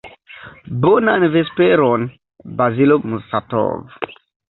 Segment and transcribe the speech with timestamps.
[0.85, 2.09] Bonan vesperon,
[2.63, 3.99] Bazilo Musatov.